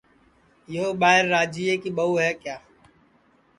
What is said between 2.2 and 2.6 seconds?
ہے کِیا